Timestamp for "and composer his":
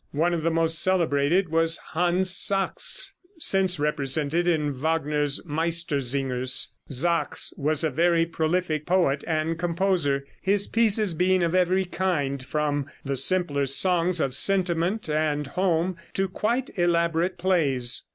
9.27-10.65